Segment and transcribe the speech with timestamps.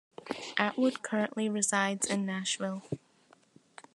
[0.57, 2.81] Atwood currently resides in Nashville.